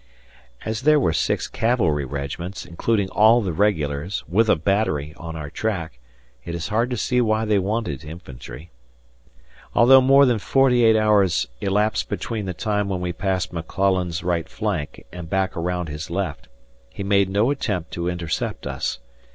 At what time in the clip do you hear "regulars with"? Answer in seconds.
3.53-4.49